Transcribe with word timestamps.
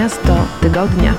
Miasto 0.00 0.46
Tygodnia. 0.60 1.14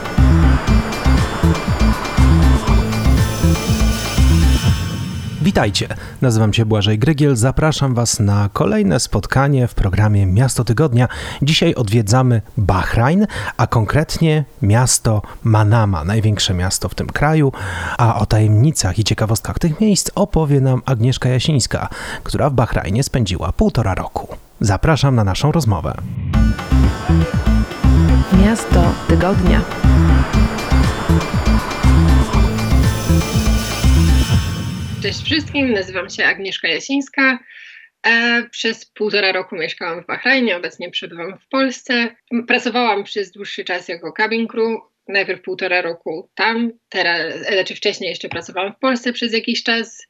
Witajcie, 5.41 5.87
nazywam 6.21 6.53
się 6.53 6.65
Błażej 6.65 6.99
Grygiel, 6.99 7.35
zapraszam 7.35 7.93
Was 7.93 8.19
na 8.19 8.49
kolejne 8.53 8.99
spotkanie 8.99 9.67
w 9.67 9.73
programie 9.73 10.25
Miasto 10.25 10.63
Tygodnia. 10.63 11.07
Dzisiaj 11.41 11.75
odwiedzamy 11.75 12.41
Bahrajn, 12.57 13.27
a 13.57 13.67
konkretnie 13.67 14.43
miasto 14.61 15.21
Manama, 15.43 16.03
największe 16.03 16.53
miasto 16.53 16.89
w 16.89 16.95
tym 16.95 17.07
kraju, 17.07 17.51
a 17.97 18.19
o 18.19 18.25
tajemnicach 18.25 18.99
i 18.99 19.03
ciekawostkach 19.03 19.59
tych 19.59 19.81
miejsc 19.81 20.11
opowie 20.15 20.61
nam 20.61 20.81
Agnieszka 20.85 21.29
Jasińska, 21.29 21.89
która 22.23 22.49
w 22.49 22.53
Bahrajnie 22.53 23.03
spędziła 23.03 23.51
półtora 23.51 23.95
roku. 23.95 24.27
Zapraszam 24.59 25.15
na 25.15 25.23
naszą 25.23 25.51
rozmowę. 25.51 25.93
Miasto 28.51 28.95
Tygodnia. 29.09 29.61
Cześć 35.01 35.23
wszystkim, 35.23 35.73
nazywam 35.73 36.09
się 36.09 36.25
Agnieszka 36.25 36.67
Jasińska. 36.67 37.39
E, 38.07 38.43
przez 38.49 38.85
półtora 38.85 39.31
roku 39.31 39.55
mieszkałam 39.55 40.03
w 40.03 40.05
Bahrajnie, 40.05 40.57
obecnie 40.57 40.89
przebywam 40.89 41.37
w 41.39 41.47
Polsce. 41.47 42.15
Pracowałam 42.47 43.03
przez 43.03 43.31
dłuższy 43.31 43.63
czas 43.63 43.87
jako 43.87 44.11
cabin 44.11 44.47
crew, 44.47 44.79
najpierw 45.07 45.41
półtora 45.41 45.81
roku 45.81 46.29
tam, 46.35 46.71
teraz, 46.89 47.35
znaczy 47.53 47.75
wcześniej 47.75 48.09
jeszcze 48.09 48.29
pracowałam 48.29 48.73
w 48.73 48.79
Polsce 48.79 49.13
przez 49.13 49.33
jakiś 49.33 49.63
czas. 49.63 50.07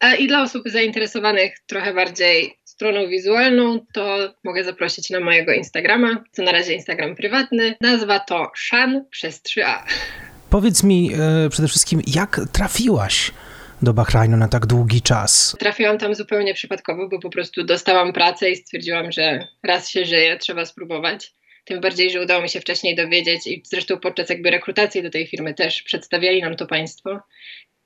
E, 0.00 0.16
I 0.16 0.28
dla 0.28 0.42
osób 0.42 0.62
zainteresowanych 0.66 1.54
trochę 1.66 1.94
bardziej 1.94 2.59
stroną 2.80 3.08
wizualną, 3.08 3.86
to 3.92 4.34
mogę 4.44 4.64
zaprosić 4.64 5.10
na 5.10 5.20
mojego 5.20 5.52
Instagrama. 5.52 6.24
To 6.36 6.42
na 6.42 6.52
razie 6.52 6.74
Instagram 6.74 7.14
prywatny. 7.16 7.74
Nazwa 7.80 8.20
to 8.20 8.52
Shan 8.56 9.04
przez 9.10 9.42
3A. 9.42 9.78
Powiedz 10.50 10.84
mi 10.84 11.10
e, 11.44 11.48
przede 11.50 11.68
wszystkim, 11.68 12.00
jak 12.06 12.40
trafiłaś 12.52 13.30
do 13.82 13.92
Bahrajnu 13.92 14.36
na 14.36 14.48
tak 14.48 14.66
długi 14.66 15.02
czas? 15.02 15.56
Trafiłam 15.58 15.98
tam 15.98 16.14
zupełnie 16.14 16.54
przypadkowo, 16.54 17.08
bo 17.08 17.18
po 17.18 17.30
prostu 17.30 17.64
dostałam 17.64 18.12
pracę 18.12 18.50
i 18.50 18.56
stwierdziłam, 18.56 19.12
że 19.12 19.48
raz 19.62 19.90
się 19.90 20.04
żyje, 20.04 20.38
trzeba 20.38 20.64
spróbować. 20.64 21.34
Tym 21.64 21.80
bardziej, 21.80 22.10
że 22.10 22.22
udało 22.22 22.42
mi 22.42 22.48
się 22.48 22.60
wcześniej 22.60 22.96
dowiedzieć 22.96 23.46
i 23.46 23.62
zresztą 23.64 23.98
podczas 23.98 24.30
jakby 24.30 24.50
rekrutacji 24.50 25.02
do 25.02 25.10
tej 25.10 25.26
firmy 25.26 25.54
też 25.54 25.82
przedstawiali 25.82 26.42
nam 26.42 26.56
to 26.56 26.66
państwo. 26.66 27.20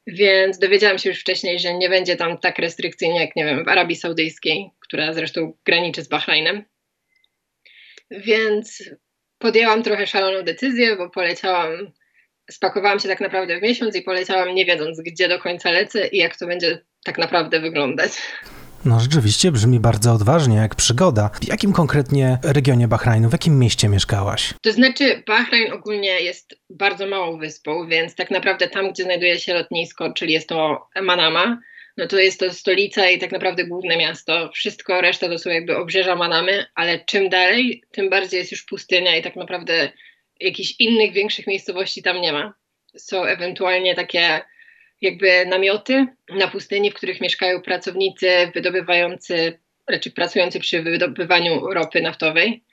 Więc 0.06 0.58
dowiedziałam 0.58 0.98
się 0.98 1.08
już 1.08 1.20
wcześniej, 1.20 1.58
że 1.58 1.74
nie 1.74 1.88
będzie 1.88 2.16
tam 2.16 2.38
tak 2.38 2.58
restrykcyjnie 2.58 3.20
jak, 3.20 3.36
nie 3.36 3.44
wiem, 3.44 3.64
w 3.64 3.68
Arabii 3.68 3.96
Saudyjskiej, 3.96 4.70
która 4.80 5.12
zresztą 5.12 5.52
graniczy 5.64 6.02
z 6.02 6.08
Bahrajnem. 6.08 6.64
Więc 8.10 8.90
podjęłam 9.38 9.82
trochę 9.82 10.06
szaloną 10.06 10.42
decyzję, 10.42 10.96
bo 10.96 11.10
poleciałam 11.10 11.92
spakowałam 12.50 13.00
się 13.00 13.08
tak 13.08 13.20
naprawdę 13.20 13.58
w 13.58 13.62
miesiąc 13.62 13.96
i 13.96 14.02
poleciałam 14.02 14.54
nie 14.54 14.64
wiedząc, 14.64 15.00
gdzie 15.00 15.28
do 15.28 15.38
końca 15.38 15.70
lecę 15.70 16.06
i 16.06 16.16
jak 16.16 16.36
to 16.36 16.46
będzie 16.46 16.78
tak 17.04 17.18
naprawdę 17.18 17.60
wyglądać. 17.60 18.12
No 18.84 19.00
rzeczywiście 19.00 19.52
brzmi 19.52 19.80
bardzo 19.80 20.12
odważnie, 20.12 20.56
jak 20.56 20.74
przygoda. 20.74 21.30
W 21.42 21.48
jakim 21.48 21.72
konkretnie 21.72 22.38
regionie 22.42 22.88
Bahrajnu, 22.88 23.28
w 23.28 23.32
jakim 23.32 23.58
mieście 23.58 23.88
mieszkałaś? 23.88 24.54
To 24.62 24.72
znaczy, 24.72 25.22
Bahrajn 25.26 25.72
ogólnie 25.72 26.20
jest 26.20 26.54
bardzo 26.70 27.06
małą 27.06 27.38
wyspą, 27.38 27.88
więc 27.88 28.14
tak 28.14 28.30
naprawdę 28.30 28.68
tam, 28.68 28.92
gdzie 28.92 29.04
znajduje 29.04 29.38
się 29.38 29.54
lotnisko, 29.54 30.12
czyli 30.12 30.32
jest 30.32 30.48
to 30.48 30.88
Manama, 31.02 31.60
no 31.96 32.06
to 32.06 32.18
jest 32.18 32.40
to 32.40 32.52
stolica 32.52 33.10
i 33.10 33.18
tak 33.18 33.32
naprawdę 33.32 33.64
główne 33.64 33.96
miasto. 33.96 34.50
Wszystko 34.54 35.00
reszta 35.00 35.28
to 35.28 35.38
są 35.38 35.50
jakby 35.50 35.76
obrzeża 35.76 36.16
Manamy, 36.16 36.66
ale 36.74 36.98
czym 37.04 37.28
dalej, 37.28 37.82
tym 37.90 38.10
bardziej 38.10 38.38
jest 38.38 38.52
już 38.52 38.62
pustynia 38.62 39.16
i 39.16 39.22
tak 39.22 39.36
naprawdę 39.36 39.92
jakichś 40.40 40.74
innych 40.78 41.12
większych 41.12 41.46
miejscowości 41.46 42.02
tam 42.02 42.20
nie 42.20 42.32
ma. 42.32 42.54
Są 42.96 43.24
ewentualnie 43.24 43.94
takie 43.94 44.40
jakby 45.04 45.46
namioty 45.46 46.06
na 46.38 46.48
pustyni, 46.48 46.90
w 46.90 46.94
których 46.94 47.20
mieszkają 47.20 47.62
pracownicy 47.62 48.28
wydobywający, 48.54 49.58
czy 50.00 50.10
pracujący 50.10 50.60
przy 50.60 50.82
wydobywaniu 50.82 51.66
ropy 51.66 52.02
naftowej. 52.02 52.64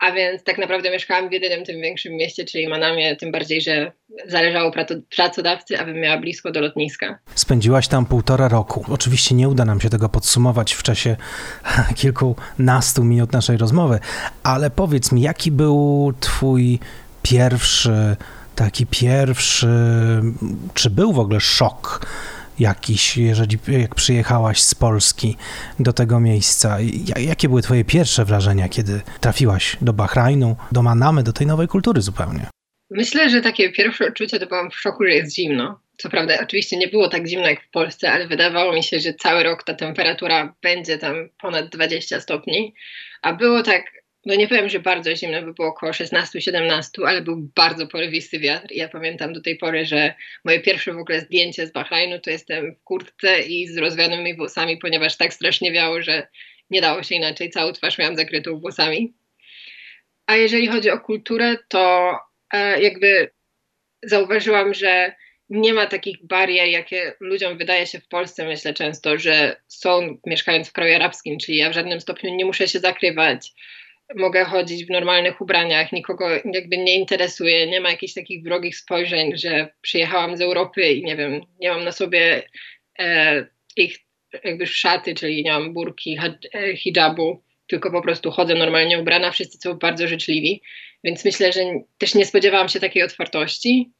A 0.00 0.12
więc 0.12 0.44
tak 0.44 0.58
naprawdę 0.58 0.90
mieszkałam 0.90 1.28
w 1.28 1.32
jedynym 1.32 1.64
tym 1.64 1.80
większym 1.80 2.12
mieście, 2.12 2.44
czyli 2.44 2.68
Manamie, 2.68 3.16
tym 3.16 3.32
bardziej, 3.32 3.60
że 3.60 3.92
zależało 4.26 4.72
pracodawcy, 5.16 5.78
abym 5.78 6.00
miała 6.00 6.18
blisko 6.18 6.50
do 6.50 6.60
lotniska. 6.60 7.18
Spędziłaś 7.34 7.88
tam 7.88 8.06
półtora 8.06 8.48
roku. 8.48 8.84
Oczywiście 8.88 9.34
nie 9.34 9.48
uda 9.48 9.64
nam 9.64 9.80
się 9.80 9.90
tego 9.90 10.08
podsumować 10.08 10.72
w 10.72 10.82
czasie 10.82 11.16
kilkunastu 12.00 13.04
minut 13.04 13.32
naszej 13.32 13.56
rozmowy, 13.56 13.98
ale 14.42 14.70
powiedz 14.70 15.12
mi, 15.12 15.22
jaki 15.22 15.50
był 15.50 16.12
twój 16.20 16.78
pierwszy, 17.22 18.16
taki 18.60 18.86
pierwszy, 18.86 19.68
czy 20.74 20.90
był 20.90 21.12
w 21.12 21.18
ogóle 21.18 21.40
szok? 21.40 22.06
jakiś, 22.58 23.16
jeżeli 23.16 23.58
jak 23.68 23.94
przyjechałaś 23.94 24.60
z 24.60 24.74
Polski 24.74 25.36
do 25.78 25.92
tego 25.92 26.20
miejsca? 26.20 26.78
Jakie 27.20 27.48
były 27.48 27.62
twoje 27.62 27.84
pierwsze 27.84 28.24
wrażenia, 28.24 28.68
kiedy 28.68 29.00
trafiłaś 29.20 29.76
do 29.80 29.92
Bahrajnu, 29.92 30.56
do 30.72 30.82
Manamy, 30.82 31.22
do 31.22 31.32
tej 31.32 31.46
nowej 31.46 31.68
kultury 31.68 32.00
zupełnie? 32.00 32.46
Myślę, 32.90 33.30
że 33.30 33.40
takie 33.40 33.72
pierwsze 33.72 34.06
odczucie 34.06 34.38
to 34.38 34.46
byłam 34.46 34.70
w 34.70 34.76
szoku, 34.76 35.04
że 35.04 35.10
jest 35.10 35.34
zimno. 35.34 35.80
Co 35.98 36.08
prawda, 36.10 36.34
oczywiście 36.42 36.76
nie 36.76 36.88
było 36.88 37.08
tak 37.08 37.26
zimno 37.26 37.48
jak 37.48 37.64
w 37.64 37.70
Polsce, 37.70 38.12
ale 38.12 38.28
wydawało 38.28 38.72
mi 38.72 38.82
się, 38.82 39.00
że 39.00 39.14
cały 39.14 39.42
rok 39.42 39.64
ta 39.64 39.74
temperatura 39.74 40.54
będzie 40.62 40.98
tam 40.98 41.28
ponad 41.40 41.68
20 41.68 42.20
stopni, 42.20 42.74
a 43.22 43.32
było 43.32 43.62
tak 43.62 43.84
no 44.26 44.34
nie 44.34 44.48
powiem, 44.48 44.68
że 44.68 44.80
bardzo 44.80 45.16
zimno, 45.16 45.42
by 45.42 45.54
było 45.54 45.68
około 45.68 45.92
16-17, 45.92 46.82
ale 47.06 47.22
był 47.22 47.36
bardzo 47.56 47.86
porywisty 47.86 48.38
wiatr. 48.38 48.66
Ja 48.70 48.88
pamiętam 48.88 49.32
do 49.32 49.40
tej 49.40 49.56
pory, 49.56 49.86
że 49.86 50.14
moje 50.44 50.60
pierwsze 50.60 50.92
w 50.92 50.98
ogóle 50.98 51.20
zdjęcie 51.20 51.66
z 51.66 51.72
Bahrajnu 51.72 52.18
to 52.18 52.30
jestem 52.30 52.74
w 52.74 52.82
kurtce 52.84 53.40
i 53.40 53.66
z 53.66 53.78
rozwianymi 53.78 54.36
włosami, 54.36 54.76
ponieważ 54.76 55.16
tak 55.16 55.34
strasznie 55.34 55.72
wiało, 55.72 56.02
że 56.02 56.26
nie 56.70 56.80
dało 56.80 57.02
się 57.02 57.14
inaczej. 57.14 57.50
Całą 57.50 57.72
twarz 57.72 57.98
miałam 57.98 58.16
zakrytą 58.16 58.60
włosami. 58.60 59.14
A 60.26 60.36
jeżeli 60.36 60.66
chodzi 60.66 60.90
o 60.90 61.00
kulturę, 61.00 61.56
to 61.68 62.14
e, 62.52 62.82
jakby 62.82 63.30
zauważyłam, 64.02 64.74
że 64.74 65.12
nie 65.48 65.74
ma 65.74 65.86
takich 65.86 66.26
barier, 66.26 66.68
jakie 66.68 67.12
ludziom 67.20 67.58
wydaje 67.58 67.86
się 67.86 68.00
w 68.00 68.08
Polsce, 68.08 68.44
myślę 68.46 68.74
często, 68.74 69.18
że 69.18 69.56
są 69.68 70.18
mieszkając 70.26 70.68
w 70.68 70.72
kraju 70.72 70.94
arabskim, 70.94 71.38
czyli 71.38 71.58
ja 71.58 71.70
w 71.70 71.74
żadnym 71.74 72.00
stopniu 72.00 72.34
nie 72.34 72.44
muszę 72.44 72.68
się 72.68 72.78
zakrywać 72.78 73.52
mogę 74.16 74.44
chodzić 74.44 74.86
w 74.86 74.90
normalnych 74.90 75.40
ubraniach, 75.40 75.92
nikogo 75.92 76.30
jakby 76.30 76.78
nie 76.78 76.94
interesuje, 76.94 77.66
nie 77.66 77.80
ma 77.80 77.90
jakichś 77.90 78.14
takich 78.14 78.44
wrogich 78.44 78.76
spojrzeń, 78.76 79.36
że 79.36 79.68
przyjechałam 79.80 80.36
z 80.36 80.40
Europy 80.40 80.92
i 80.92 81.04
nie 81.04 81.16
wiem, 81.16 81.40
nie 81.60 81.70
mam 81.70 81.84
na 81.84 81.92
sobie 81.92 82.42
e, 82.98 83.46
ich 83.76 83.98
jakby 84.44 84.66
szaty, 84.66 85.14
czyli 85.14 85.44
nie 85.44 85.52
mam 85.52 85.72
burki, 85.72 86.18
e, 86.54 86.76
hijabu, 86.76 87.42
tylko 87.66 87.90
po 87.90 88.02
prostu 88.02 88.30
chodzę 88.30 88.54
normalnie 88.54 88.98
ubrana, 88.98 89.30
wszyscy 89.30 89.58
są 89.58 89.74
bardzo 89.74 90.08
życzliwi, 90.08 90.62
więc 91.04 91.24
myślę, 91.24 91.52
że 91.52 91.60
też 91.98 92.14
nie 92.14 92.26
spodziewałam 92.26 92.68
się 92.68 92.80
takiej 92.80 93.02
otwartości. 93.02 93.90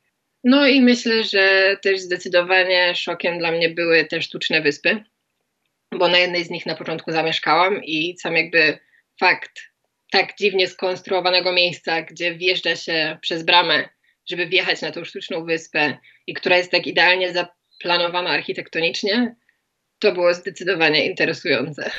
No 0.44 0.66
i 0.66 0.81
myślę, 0.81 1.25
że 1.25 1.76
też 1.82 2.00
zdecydowanie 2.00 2.94
szokiem 2.94 3.38
dla 3.38 3.53
mnie 3.53 3.69
były 3.69 4.04
te 4.04 4.22
sztuczne 4.22 4.60
wyspy, 4.60 5.04
bo 5.99 6.09
na 6.09 6.19
jednej 6.19 6.44
z 6.44 6.50
nich 6.50 6.66
na 6.66 6.75
początku 6.75 7.12
zamieszkałam 7.12 7.84
i 7.84 8.16
sam 8.19 8.37
jakby 8.37 8.78
fakt 9.20 9.69
tak 10.10 10.37
dziwnie 10.37 10.69
skonstruowanego 10.69 11.53
miejsca, 11.53 12.03
gdzie 12.03 12.34
wjeżdża 12.34 12.76
się 12.76 13.19
przez 13.21 13.43
bramę, 13.43 13.88
żeby 14.31 14.47
wjechać 14.47 14.82
na 14.82 14.93
tą 14.93 15.04
sztuczną 15.04 15.44
wyspę 15.44 15.98
i 16.26 16.34
która 16.34 16.56
jest 16.56 16.71
tak 16.71 16.87
idealnie 16.87 17.32
zaplanowana 17.32 18.31
architektonicznie, 18.31 19.37
to 19.99 20.12
było 20.12 20.34
zdecydowanie 20.34 21.06
interesujące. 21.06 21.91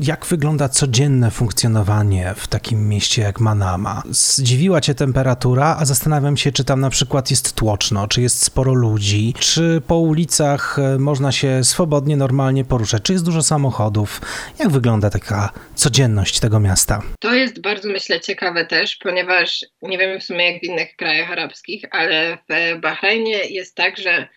Jak 0.00 0.26
wygląda 0.26 0.68
codzienne 0.68 1.30
funkcjonowanie 1.30 2.34
w 2.36 2.48
takim 2.48 2.88
mieście 2.88 3.22
jak 3.22 3.40
Manama? 3.40 4.02
Zdziwiła 4.10 4.80
cię 4.80 4.94
temperatura, 4.94 5.76
a 5.80 5.84
zastanawiam 5.84 6.36
się, 6.36 6.52
czy 6.52 6.64
tam 6.64 6.80
na 6.80 6.90
przykład 6.90 7.30
jest 7.30 7.56
tłoczno, 7.56 8.08
czy 8.08 8.22
jest 8.22 8.44
sporo 8.44 8.74
ludzi, 8.74 9.34
czy 9.38 9.82
po 9.86 9.96
ulicach 9.96 10.78
e, 10.78 10.98
można 10.98 11.32
się 11.32 11.64
swobodnie, 11.64 12.16
normalnie 12.16 12.64
poruszać, 12.64 13.02
czy 13.02 13.12
jest 13.12 13.24
dużo 13.24 13.42
samochodów. 13.42 14.20
Jak 14.58 14.68
wygląda 14.68 15.10
taka 15.10 15.52
codzienność 15.74 16.40
tego 16.40 16.60
miasta? 16.60 17.02
To 17.20 17.34
jest 17.34 17.60
bardzo, 17.60 17.88
myślę, 17.88 18.20
ciekawe 18.20 18.66
też, 18.66 18.96
ponieważ 18.96 19.64
nie 19.82 19.98
wiemy 19.98 20.20
w 20.20 20.24
sumie 20.24 20.52
jak 20.52 20.60
w 20.60 20.64
innych 20.64 20.96
krajach 20.96 21.30
arabskich, 21.30 21.84
ale 21.90 22.38
w 22.48 22.80
Bahrajnie 22.80 23.36
jest 23.36 23.74
tak, 23.74 23.98
że 23.98 24.28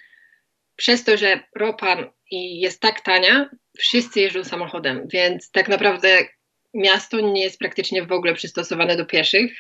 przez 0.76 1.04
to, 1.04 1.18
że 1.18 1.40
ropa 1.56 1.98
jest 2.32 2.82
tak 2.82 3.02
tania, 3.02 3.50
wszyscy 3.78 4.20
jeżdżą 4.22 4.44
samochodem, 4.44 5.08
więc 5.08 5.52
tak 5.52 5.68
naprawdę 5.68 6.28
miasto 6.74 7.20
nie 7.20 7.44
jest 7.44 7.60
praktycznie 7.60 8.04
w 8.04 8.12
ogóle 8.12 8.34
przystosowane 8.34 8.98
do 8.98 9.06
pieszych. 9.06 9.52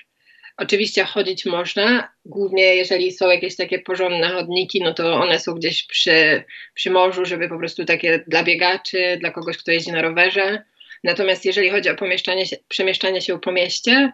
Oczywiście 0.58 1.04
chodzić 1.04 1.46
można, 1.46 2.10
głównie 2.26 2.76
jeżeli 2.76 3.12
są 3.12 3.30
jakieś 3.30 3.56
takie 3.56 3.80
porządne 3.80 4.30
chodniki, 4.30 4.82
no 4.82 4.94
to 4.94 5.16
one 5.16 5.40
są 5.40 5.54
gdzieś 5.54 5.84
przy, 5.84 6.44
przy 6.74 6.92
morzu, 6.92 7.26
żeby 7.26 7.50
po 7.50 7.58
prostu 7.58 7.86
takie 7.86 8.24
dla 8.28 8.44
biegaczy, 8.44 9.18
dla 9.20 9.32
kogoś, 9.32 9.58
kto 9.58 9.72
jeździ 9.72 9.92
na 9.92 10.02
rowerze. 10.02 10.64
Natomiast 11.04 11.46
jeżeli 11.46 11.70
chodzi 11.70 11.90
o 11.90 11.96
się, 12.46 12.58
przemieszczanie 12.68 13.22
się 13.22 13.40
po 13.40 13.52
mieście, 13.52 14.12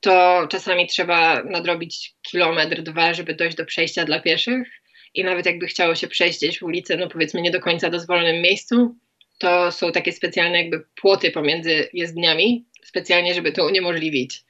to 0.00 0.46
czasami 0.50 0.86
trzeba 0.86 1.42
nadrobić 1.42 2.14
kilometr, 2.22 2.82
dwa, 2.82 3.14
żeby 3.14 3.34
dojść 3.34 3.56
do 3.56 3.64
przejścia 3.64 4.04
dla 4.04 4.20
pieszych. 4.20 4.68
I 5.14 5.24
nawet 5.24 5.46
jakby 5.46 5.66
chciało 5.66 5.94
się 5.94 6.08
przejść 6.08 6.38
gdzieś 6.38 6.58
w 6.58 6.62
ulicę, 6.62 6.96
no 6.96 7.08
powiedzmy 7.08 7.42
nie 7.42 7.50
do 7.50 7.60
końca 7.60 7.90
dozwolonym 7.90 8.42
miejscu, 8.42 8.96
to 9.42 9.72
są 9.72 9.92
takie 9.92 10.12
specjalne 10.12 10.58
jakby 10.62 10.84
płoty 11.00 11.30
pomiędzy 11.30 11.88
jezdniami, 11.92 12.64
specjalnie, 12.84 13.34
żeby 13.34 13.52
to 13.52 13.66
uniemożliwić. 13.66 14.40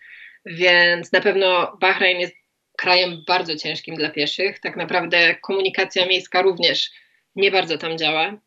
Więc 0.47 1.12
na 1.12 1.21
pewno 1.21 1.77
Bahrain 1.81 2.21
jest 2.21 2.35
krajem 2.77 3.25
bardzo 3.27 3.56
ciężkim 3.56 3.97
dla 3.97 4.11
pieszych. 4.11 4.59
Tak 4.59 4.77
naprawdę 4.77 5.35
komunikacja 5.35 6.06
miejska 6.06 6.43
również 6.43 6.91
nie 7.37 7.50
bardzo 7.50 7.79
tam 7.79 7.99
działa. 7.99 8.41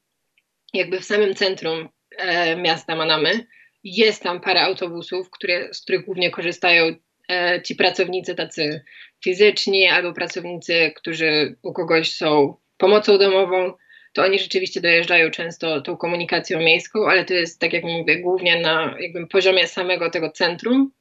Jakby 0.73 0.99
w 0.99 1.05
samym 1.05 1.35
centrum 1.35 1.89
e, 2.17 2.55
miasta 2.55 2.95
Manamy 2.95 3.47
jest 3.83 4.23
tam 4.23 4.41
parę 4.41 4.61
autobusów, 4.61 5.29
które, 5.31 5.73
z 5.73 5.81
których 5.81 6.05
głównie 6.05 6.31
korzystają 6.31 6.95
e, 7.29 7.61
ci 7.61 7.75
pracownicy 7.75 8.35
tacy 8.35 8.83
fizyczni 9.23 9.87
albo 9.87 10.13
pracownicy, 10.13 10.91
którzy 10.95 11.55
u 11.61 11.73
kogoś 11.73 12.11
są 12.11 12.57
pomocą 12.77 13.17
domową, 13.17 13.73
to 14.15 14.23
oni 14.23 14.39
rzeczywiście 14.39 14.81
dojeżdżają 14.81 15.31
często 15.31 15.81
tą 15.81 15.97
komunikacją 15.97 16.59
miejską, 16.59 17.07
ale 17.09 17.25
to 17.25 17.33
jest, 17.33 17.59
tak 17.59 17.73
jak 17.73 17.83
mówię, 17.83 18.19
głównie 18.19 18.61
na 18.61 18.95
jakby 18.99 19.27
poziomie 19.27 19.67
samego 19.67 20.09
tego 20.09 20.29
centrum. 20.31 20.91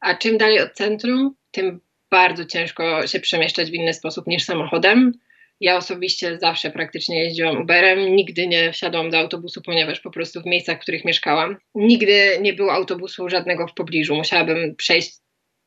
A 0.00 0.14
czym 0.14 0.38
dalej 0.38 0.60
od 0.60 0.72
centrum, 0.72 1.34
tym 1.50 1.80
bardzo 2.10 2.44
ciężko 2.44 3.06
się 3.06 3.20
przemieszczać 3.20 3.70
w 3.70 3.74
inny 3.74 3.94
sposób 3.94 4.26
niż 4.26 4.44
samochodem. 4.44 5.12
Ja 5.60 5.76
osobiście 5.76 6.38
zawsze 6.38 6.70
praktycznie 6.70 7.24
jeździłam 7.24 7.60
Uberem, 7.60 8.16
nigdy 8.16 8.46
nie 8.46 8.72
wsiadłam 8.72 9.10
do 9.10 9.18
autobusu, 9.18 9.62
ponieważ 9.62 10.00
po 10.00 10.10
prostu 10.10 10.42
w 10.42 10.46
miejscach, 10.46 10.78
w 10.78 10.82
których 10.82 11.04
mieszkałam, 11.04 11.56
nigdy 11.74 12.38
nie 12.40 12.52
było 12.52 12.72
autobusu 12.72 13.28
żadnego 13.28 13.66
w 13.66 13.74
pobliżu. 13.74 14.14
Musiałabym 14.14 14.76
przejść 14.76 15.10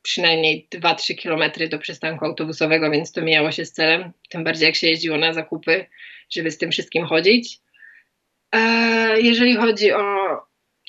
przynajmniej 0.02 0.68
2-3 0.76 1.16
kilometry 1.16 1.70
do 1.70 1.80
przystanku 1.80 2.26
autobusowego, 2.26 2.92
więc 2.92 3.12
to 3.12 3.22
mijało 3.22 3.52
się 3.52 3.66
z 3.66 3.72
celem. 3.72 4.12
Tym 4.30 4.44
bardziej 4.44 4.66
jak 4.66 4.76
się 4.76 4.88
jeździło 4.88 5.18
na 5.18 5.34
zakupy, 5.34 5.86
żeby 6.30 6.52
z 6.52 6.58
tym 6.58 6.72
wszystkim 6.72 7.06
chodzić. 7.06 7.60
E, 8.56 9.22
jeżeli 9.22 9.56
chodzi 9.56 9.92
o 9.92 10.06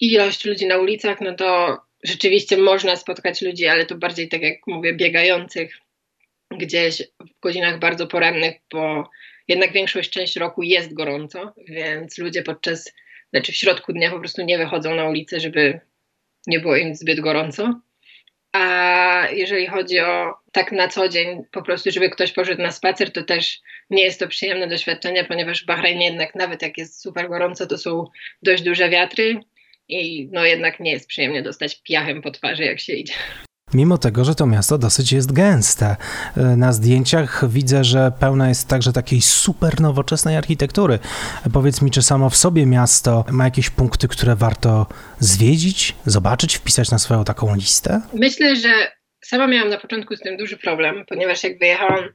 ilość 0.01 0.45
ludzi 0.45 0.67
na 0.67 0.79
ulicach, 0.79 1.21
no 1.21 1.35
to 1.35 1.79
rzeczywiście 2.05 2.57
można 2.57 2.97
spotkać 2.97 3.43
ludzi, 3.43 3.67
ale 3.67 3.87
to 3.87 3.95
bardziej 3.95 4.29
tak 4.29 4.43
jak 4.43 4.67
mówię, 4.67 4.95
biegających 4.95 5.79
gdzieś 6.51 7.03
w 7.21 7.41
godzinach 7.41 7.79
bardzo 7.79 8.07
porannych, 8.07 8.55
bo 8.73 9.11
jednak 9.49 9.73
większość 9.73 10.11
część 10.11 10.37
roku 10.37 10.63
jest 10.63 10.95
gorąco, 10.95 11.55
więc 11.69 12.19
ludzie 12.19 12.43
podczas, 12.43 12.93
znaczy 13.31 13.53
w 13.53 13.57
środku 13.57 13.93
dnia 13.93 14.11
po 14.11 14.19
prostu 14.19 14.43
nie 14.43 14.59
wychodzą 14.59 14.95
na 14.95 15.09
ulicę, 15.09 15.41
żeby 15.41 15.81
nie 16.47 16.61
było 16.61 16.77
im 16.77 16.95
zbyt 16.95 17.21
gorąco. 17.21 17.81
A 18.52 19.26
jeżeli 19.32 19.67
chodzi 19.67 20.00
o 20.00 20.35
tak 20.52 20.73
na 20.73 20.88
co 20.88 21.08
dzień, 21.08 21.44
po 21.52 21.62
prostu, 21.62 21.91
żeby 21.91 22.11
ktoś 22.11 22.32
poszedł 22.32 22.62
na 22.62 22.73
spacer, 22.73 23.12
to 23.12 23.23
też 23.23 23.61
nie 23.91 24.02
jest 24.02 24.20
to 24.20 24.29
przyjemne 24.29 24.69
doświadczenie, 24.69 25.25
ponieważ 25.25 25.62
w 25.62 25.67
Bahrajnie 25.67 26.06
jednak 26.06 26.35
nawet 26.35 26.62
jak 26.62 26.79
jest 26.79 27.02
super 27.02 27.29
gorąco, 27.29 27.67
to 27.67 27.79
są 27.79 28.05
dość 28.43 28.62
duże 28.62 28.88
wiatry 28.88 29.41
i 29.88 30.29
no 30.32 30.44
jednak 30.44 30.81
nie 30.81 30.93
jest 30.93 31.08
przyjemnie 31.08 31.43
dostać 31.43 31.82
piachem 31.82 32.23
po 32.23 32.31
twarzy, 32.31 32.64
jak 32.64 32.81
się 32.81 32.93
idzie. 32.93 33.14
Mimo 33.75 33.99
tego, 33.99 34.25
że 34.25 34.34
to 34.34 34.46
miasto 34.46 34.78
dosyć 34.78 35.12
jest 35.12 35.32
gęste. 35.32 35.96
E, 36.37 36.40
na 36.56 36.72
zdjęciach 36.72 37.49
widzę, 37.49 37.84
że 37.84 38.12
pełna 38.20 38.49
jest 38.49 38.69
także 38.69 38.93
takiej 38.93 39.20
super 39.20 39.81
nowoczesnej 39.81 40.37
architektury. 40.37 40.99
Powiedz 41.52 41.82
mi, 41.82 41.90
czy 41.90 42.02
samo 42.02 42.31
w 42.31 42.37
sobie 42.37 42.67
miasto 42.67 43.25
ma 43.31 43.44
jakieś 43.44 43.70
punkty, 43.70 44.08
które 44.08 44.37
warto 44.37 44.87
zwiedzić, 45.19 45.94
zobaczyć, 46.06 46.56
wpisać 46.56 46.90
na 46.90 46.99
swoją 46.99 47.25
taką 47.25 47.55
listę? 47.55 48.00
Myślę, 48.14 48.56
że 48.56 48.70
sama 49.25 49.46
miałam 49.46 49.69
na 49.69 49.78
początku 49.78 50.17
z 50.17 50.20
tym 50.20 50.37
duży 50.37 50.56
problem, 50.56 51.05
ponieważ 51.08 51.44
jak 51.44 51.58
wyjechałam, 51.58 52.08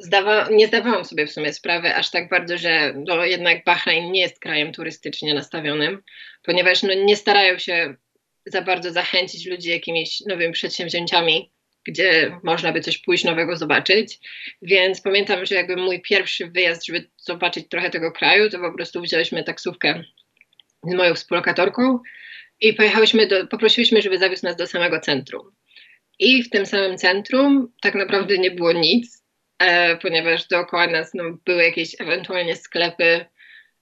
zdawa 0.00 0.48
nie 0.50 0.66
zdawałam 0.66 1.04
sobie 1.04 1.26
w 1.26 1.32
sumie 1.32 1.52
sprawy 1.52 1.94
aż 1.94 2.10
tak 2.10 2.28
bardzo, 2.28 2.58
że 2.58 2.94
no, 3.06 3.24
jednak 3.24 3.64
Bahrain 3.64 4.12
nie 4.12 4.20
jest 4.20 4.40
krajem 4.40 4.72
turystycznie 4.72 5.34
nastawionym, 5.34 6.02
ponieważ 6.42 6.82
no, 6.82 6.94
nie 6.94 7.16
starają 7.16 7.58
się 7.58 7.94
za 8.46 8.62
bardzo 8.62 8.92
zachęcić 8.92 9.46
ludzi 9.46 9.70
jakimiś 9.70 10.20
nowymi 10.20 10.52
przedsięwzięciami, 10.52 11.50
gdzie 11.84 12.38
można 12.42 12.72
by 12.72 12.80
coś 12.80 12.98
pójść 12.98 13.24
nowego 13.24 13.56
zobaczyć. 13.56 14.18
Więc 14.62 15.00
pamiętam, 15.00 15.46
że 15.46 15.54
jakby 15.54 15.76
mój 15.76 16.00
pierwszy 16.02 16.46
wyjazd, 16.46 16.86
żeby 16.86 17.10
zobaczyć 17.16 17.68
trochę 17.68 17.90
tego 17.90 18.12
kraju, 18.12 18.50
to 18.50 18.58
po 18.58 18.72
prostu 18.72 19.02
wzięliśmy 19.02 19.44
taksówkę 19.44 20.04
z 20.82 20.94
moją 20.94 21.14
współlokatorką 21.14 21.98
i 22.60 22.72
pojechałyśmy 22.72 23.26
do, 23.26 23.46
poprosiliśmy, 23.46 24.02
żeby 24.02 24.18
zawiózł 24.18 24.46
nas 24.46 24.56
do 24.56 24.66
samego 24.66 25.00
centrum. 25.00 25.52
I 26.18 26.42
w 26.42 26.50
tym 26.50 26.66
samym 26.66 26.98
centrum 26.98 27.72
tak 27.80 27.94
naprawdę 27.94 28.38
nie 28.38 28.50
było 28.50 28.72
nic, 28.72 29.24
e, 29.58 29.96
ponieważ 29.96 30.46
dookoła 30.46 30.86
nas 30.86 31.14
no, 31.14 31.24
były 31.44 31.64
jakieś 31.64 32.00
ewentualnie 32.00 32.56
sklepy 32.56 33.24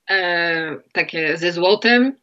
e, 0.09 0.75
takie 0.93 1.37
ze 1.37 1.51
złotem, 1.51 2.17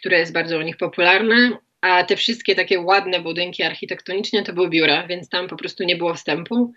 które 0.00 0.18
jest 0.18 0.32
bardzo 0.32 0.58
u 0.58 0.62
nich 0.62 0.76
popularne, 0.76 1.58
a 1.80 2.04
te 2.04 2.16
wszystkie 2.16 2.54
takie 2.54 2.80
ładne 2.80 3.20
budynki 3.20 3.62
architektonicznie 3.62 4.42
to 4.42 4.52
były 4.52 4.68
biura, 4.68 5.06
więc 5.06 5.28
tam 5.28 5.48
po 5.48 5.56
prostu 5.56 5.84
nie 5.84 5.96
było 5.96 6.14
wstępu. 6.14 6.72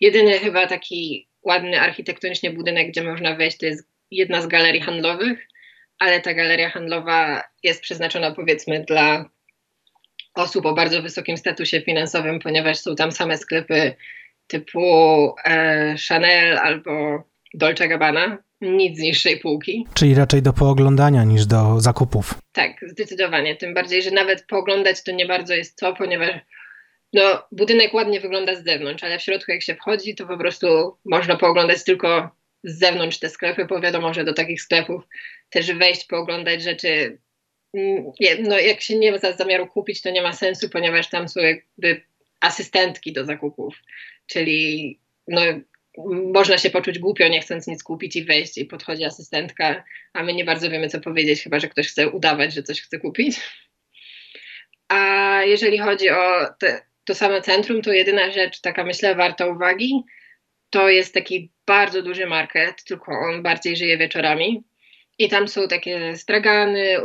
Jedyny 0.00 0.38
chyba 0.38 0.66
taki 0.66 1.28
ładny 1.42 1.80
architektonicznie 1.80 2.50
budynek, 2.50 2.88
gdzie 2.88 3.02
można 3.02 3.34
wejść, 3.34 3.58
to 3.58 3.66
jest 3.66 3.88
jedna 4.10 4.42
z 4.42 4.46
galerii 4.46 4.80
handlowych, 4.80 5.48
ale 5.98 6.20
ta 6.20 6.34
galeria 6.34 6.70
handlowa 6.70 7.42
jest 7.62 7.82
przeznaczona 7.82 8.30
powiedzmy 8.30 8.84
dla 8.84 9.30
osób 10.34 10.66
o 10.66 10.74
bardzo 10.74 11.02
wysokim 11.02 11.36
statusie 11.36 11.80
finansowym, 11.80 12.38
ponieważ 12.38 12.78
są 12.78 12.96
tam 12.96 13.12
same 13.12 13.36
sklepy 13.38 13.94
typu 14.46 14.80
e, 15.44 15.96
Chanel 16.08 16.58
albo 16.58 17.24
Dolce 17.54 17.88
Gabbana, 17.88 18.38
nic 18.60 18.98
z 18.98 19.00
niższej 19.00 19.40
półki. 19.40 19.86
Czyli 19.94 20.14
raczej 20.14 20.42
do 20.42 20.52
pooglądania 20.52 21.24
niż 21.24 21.46
do 21.46 21.80
zakupów. 21.80 22.34
Tak, 22.52 22.72
zdecydowanie. 22.86 23.56
Tym 23.56 23.74
bardziej, 23.74 24.02
że 24.02 24.10
nawet 24.10 24.46
pooglądać 24.46 25.02
to 25.02 25.12
nie 25.12 25.26
bardzo 25.26 25.54
jest 25.54 25.78
co, 25.78 25.94
ponieważ 25.94 26.30
no, 27.12 27.42
budynek 27.52 27.94
ładnie 27.94 28.20
wygląda 28.20 28.54
z 28.54 28.64
zewnątrz, 28.64 29.04
ale 29.04 29.18
w 29.18 29.22
środku 29.22 29.52
jak 29.52 29.62
się 29.62 29.74
wchodzi, 29.74 30.14
to 30.14 30.26
po 30.26 30.38
prostu 30.38 30.96
można 31.04 31.36
pooglądać 31.36 31.84
tylko 31.84 32.30
z 32.64 32.78
zewnątrz 32.78 33.18
te 33.18 33.28
sklepy, 33.28 33.64
bo 33.64 33.80
wiadomo, 33.80 34.14
że 34.14 34.24
do 34.24 34.34
takich 34.34 34.62
sklepów 34.62 35.02
też 35.50 35.72
wejść, 35.72 36.06
pooglądać 36.06 36.62
rzeczy, 36.62 37.18
mm, 37.74 38.04
no 38.42 38.58
jak 38.58 38.80
się 38.80 38.98
nie 38.98 39.12
ma 39.12 39.18
zamiaru 39.18 39.66
kupić, 39.66 40.02
to 40.02 40.10
nie 40.10 40.22
ma 40.22 40.32
sensu, 40.32 40.68
ponieważ 40.68 41.10
tam 41.10 41.28
są 41.28 41.40
jakby 41.40 42.02
asystentki 42.40 43.12
do 43.12 43.24
zakupów, 43.24 43.74
czyli 44.26 44.98
no, 45.28 45.40
można 46.34 46.58
się 46.58 46.70
poczuć 46.70 46.98
głupio, 46.98 47.28
nie 47.28 47.40
chcąc 47.40 47.66
nic 47.66 47.82
kupić 47.82 48.16
i 48.16 48.24
wejść 48.24 48.58
i 48.58 48.64
podchodzi 48.64 49.04
asystentka, 49.04 49.84
a 50.12 50.22
my 50.22 50.34
nie 50.34 50.44
bardzo 50.44 50.70
wiemy, 50.70 50.88
co 50.88 51.00
powiedzieć, 51.00 51.42
chyba 51.42 51.60
że 51.60 51.68
ktoś 51.68 51.88
chce 51.88 52.08
udawać, 52.08 52.54
że 52.54 52.62
coś 52.62 52.80
chce 52.80 52.98
kupić. 52.98 53.40
A 54.88 55.40
jeżeli 55.44 55.78
chodzi 55.78 56.10
o 56.10 56.46
te, 56.58 56.86
to 57.04 57.14
same 57.14 57.40
centrum, 57.42 57.82
to 57.82 57.92
jedyna 57.92 58.30
rzecz, 58.30 58.60
taka 58.60 58.84
myślę, 58.84 59.14
warta 59.14 59.46
uwagi, 59.46 60.02
to 60.70 60.88
jest 60.88 61.14
taki 61.14 61.50
bardzo 61.66 62.02
duży 62.02 62.26
market, 62.26 62.84
tylko 62.84 63.12
on 63.12 63.42
bardziej 63.42 63.76
żyje 63.76 63.98
wieczorami. 63.98 64.62
I 65.18 65.28
tam 65.28 65.48
są 65.48 65.68
takie 65.68 66.16
stragany, 66.16 66.96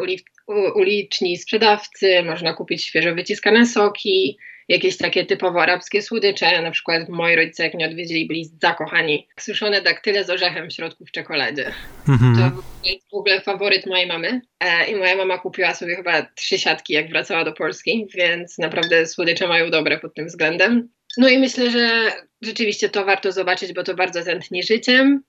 uliczni 0.76 1.38
sprzedawcy, 1.38 2.24
można 2.24 2.54
kupić 2.54 2.86
świeżo 2.86 3.16
wyciskane 3.16 3.66
soki, 3.66 4.38
jakieś 4.68 4.98
takie 4.98 5.26
typowo 5.26 5.62
arabskie 5.62 6.02
słodycze. 6.02 6.62
Na 6.62 6.72
przykład 6.72 7.10
moi 7.10 7.36
rodzice, 7.36 7.64
jak 7.64 7.74
mnie 7.74 7.86
odwiedzili, 7.86 8.28
byli 8.28 8.46
zakochani. 8.62 9.28
Suszone 9.40 9.82
daktyle 9.82 10.24
z 10.24 10.30
orzechem 10.30 10.70
w 10.70 10.74
środku 10.74 11.06
w 11.06 11.12
czekoladzie. 11.12 11.72
Mhm. 12.10 12.36
To 12.36 12.64
jest 12.90 13.10
w 13.10 13.14
ogóle 13.14 13.42
faworyt 13.42 13.86
mojej 13.86 14.08
mamy. 14.08 14.42
E, 14.60 14.92
I 14.92 14.96
moja 14.96 15.16
mama 15.16 15.38
kupiła 15.38 15.74
sobie 15.74 15.96
chyba 15.96 16.22
trzy 16.22 16.60
siatki, 16.60 16.94
jak 16.94 17.10
wracała 17.10 17.44
do 17.44 17.54
Polski, 17.54 18.08
więc 18.16 18.58
naprawdę 18.58 19.06
słodycze 19.06 19.48
mają 19.48 19.70
dobre 19.70 20.00
pod 20.00 20.14
tym 20.14 20.28
względem. 20.28 20.90
No 21.18 21.30
i 21.30 21.38
myślę, 21.38 21.72
że 21.72 22.12
rzeczywiście 22.42 22.90
to 22.90 23.06
warto 23.06 23.32
zobaczyć, 23.32 23.74
bo 23.74 23.84
to 23.84 23.96
bardzo 23.96 24.24
tętni 24.24 24.64
życiem. 24.64 25.24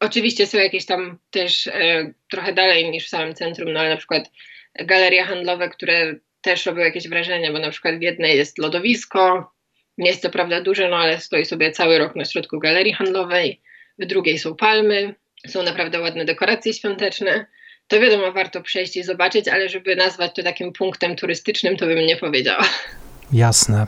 Oczywiście 0.00 0.46
są 0.46 0.58
jakieś 0.58 0.86
tam 0.86 1.18
też 1.30 1.66
e, 1.66 2.12
trochę 2.30 2.52
dalej 2.52 2.90
niż 2.90 3.06
w 3.06 3.08
samym 3.08 3.34
centrum, 3.34 3.72
no 3.72 3.80
ale 3.80 3.88
na 3.88 3.96
przykład 3.96 4.30
galerie 4.74 5.24
handlowe, 5.24 5.68
które 5.68 6.14
też 6.42 6.66
robią 6.66 6.80
jakieś 6.80 7.08
wrażenie, 7.08 7.52
bo 7.52 7.58
na 7.58 7.70
przykład 7.70 7.98
w 7.98 8.02
jednej 8.02 8.36
jest 8.36 8.58
lodowisko, 8.58 9.52
nie 9.98 10.10
jest 10.10 10.22
to 10.22 10.30
prawda 10.30 10.60
duże, 10.60 10.88
no 10.88 10.96
ale 10.96 11.20
stoi 11.20 11.44
sobie 11.44 11.72
cały 11.72 11.98
rok 11.98 12.16
na 12.16 12.24
środku 12.24 12.58
galerii 12.58 12.92
handlowej, 12.92 13.60
w 13.98 14.06
drugiej 14.06 14.38
są 14.38 14.56
palmy, 14.56 15.14
są 15.46 15.62
naprawdę 15.62 16.00
ładne 16.00 16.24
dekoracje 16.24 16.74
świąteczne. 16.74 17.46
To 17.88 18.00
wiadomo, 18.00 18.32
warto 18.32 18.62
przejść 18.62 18.96
i 18.96 19.02
zobaczyć, 19.02 19.48
ale 19.48 19.68
żeby 19.68 19.96
nazwać 19.96 20.34
to 20.34 20.42
takim 20.42 20.72
punktem 20.72 21.16
turystycznym, 21.16 21.76
to 21.76 21.86
bym 21.86 22.06
nie 22.06 22.16
powiedziała. 22.16 22.64
Jasne. 23.32 23.86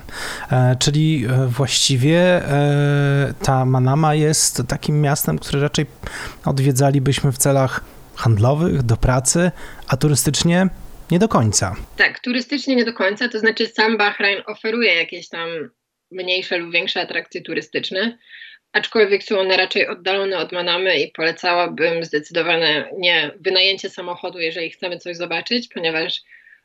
E, 0.53 0.77
czyli 0.79 1.27
e, 1.27 1.47
właściwie 1.47 2.19
e, 2.21 3.35
ta 3.43 3.65
Manama 3.65 4.15
jest 4.15 4.63
takim 4.69 5.01
miastem, 5.01 5.39
które 5.39 5.61
raczej 5.61 5.87
odwiedzalibyśmy 6.45 7.33
w 7.33 7.39
celach 7.39 7.81
handlowych, 8.15 8.83
do 8.83 8.97
pracy, 8.97 9.51
a 9.89 9.97
turystycznie 9.97 10.69
nie 11.11 11.19
do 11.19 11.29
końca. 11.29 11.77
Tak, 11.97 12.21
turystycznie 12.21 12.77
nie 12.77 12.85
do 12.85 12.93
końca, 12.93 13.29
to 13.29 13.39
znaczy 13.39 13.67
sam 13.67 13.97
Bahrain 13.97 14.43
oferuje 14.47 14.95
jakieś 14.95 15.29
tam 15.29 15.49
mniejsze 16.11 16.59
lub 16.59 16.73
większe 16.73 17.01
atrakcje 17.01 17.43
turystyczne, 17.43 18.19
aczkolwiek 18.73 19.23
są 19.23 19.41
one 19.41 19.57
raczej 19.57 19.89
oddalone 19.89 20.39
od 20.39 20.53
Manamy 20.53 21.01
i 21.01 21.13
polecałabym 21.13 22.05
zdecydowanie 22.05 22.89
nie 22.99 23.31
wynajęcie 23.41 23.91
samochodu, 23.91 24.39
jeżeli 24.39 24.71
chcemy 24.71 24.99
coś 24.99 25.17
zobaczyć, 25.17 25.69
ponieważ 25.69 26.23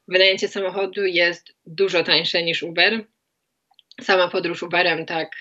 wynajęcie 0.08 0.48
samochodu 0.48 1.06
jest 1.06 1.56
dużo 1.66 2.04
tańsze 2.04 2.44
niż 2.44 2.64
Uber. 2.64 3.06
Sama 4.02 4.28
podróż 4.28 4.64
Uberem, 4.64 5.06
tak, 5.06 5.32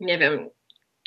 nie 0.00 0.18
wiem. 0.18 0.50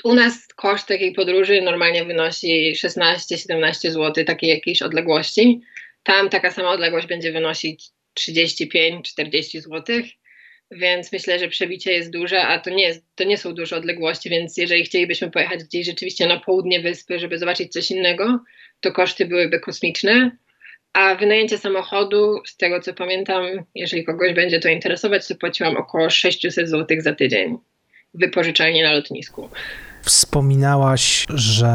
U 0.03 0.13
nas 0.13 0.47
koszt 0.55 0.87
takiej 0.87 1.13
podróży 1.13 1.61
normalnie 1.61 2.05
wynosi 2.05 2.73
16-17 2.75 3.91
zł, 3.91 4.25
takiej 4.25 4.49
jakiejś 4.49 4.81
odległości. 4.81 5.61
Tam 6.03 6.29
taka 6.29 6.51
sama 6.51 6.69
odległość 6.69 7.07
będzie 7.07 7.31
wynosić 7.31 7.89
35-40 8.19 9.61
zł, 9.61 9.83
więc 10.71 11.11
myślę, 11.11 11.39
że 11.39 11.47
przebicie 11.47 11.93
jest 11.93 12.11
duże, 12.11 12.41
a 12.41 12.59
to 12.59 12.69
nie, 12.69 12.83
jest, 12.83 13.05
to 13.15 13.23
nie 13.23 13.37
są 13.37 13.53
duże 13.53 13.75
odległości, 13.75 14.29
więc 14.29 14.57
jeżeli 14.57 14.83
chcielibyśmy 14.83 15.31
pojechać 15.31 15.63
gdzieś 15.63 15.85
rzeczywiście 15.85 16.27
na 16.27 16.39
południe 16.39 16.79
wyspy, 16.79 17.19
żeby 17.19 17.37
zobaczyć 17.37 17.71
coś 17.71 17.91
innego, 17.91 18.39
to 18.79 18.91
koszty 18.91 19.25
byłyby 19.25 19.59
kosmiczne. 19.59 20.37
A 20.93 21.15
wynajęcie 21.15 21.57
samochodu, 21.57 22.41
z 22.45 22.57
tego 22.57 22.79
co 22.79 22.93
pamiętam, 22.93 23.45
jeżeli 23.75 24.03
kogoś 24.03 24.33
będzie 24.33 24.59
to 24.59 24.69
interesować, 24.69 25.27
to 25.27 25.35
płaciłam 25.35 25.77
około 25.77 26.09
600 26.09 26.69
zł 26.69 27.01
za 27.01 27.15
tydzień 27.15 27.57
w 28.13 28.19
wypożyczalni 28.19 28.81
na 28.81 28.93
lotnisku. 28.93 29.49
Wspominałaś, 30.01 31.25
że 31.29 31.73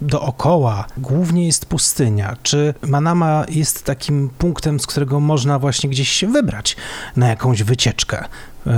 dookoła 0.00 0.86
głównie 0.96 1.46
jest 1.46 1.66
pustynia. 1.66 2.36
Czy 2.42 2.74
Manama 2.82 3.46
jest 3.48 3.84
takim 3.84 4.30
punktem, 4.38 4.80
z 4.80 4.86
którego 4.86 5.20
można 5.20 5.58
właśnie 5.58 5.90
gdzieś 5.90 6.08
się 6.08 6.26
wybrać 6.26 6.76
na 7.16 7.28
jakąś 7.28 7.62
wycieczkę, 7.62 8.24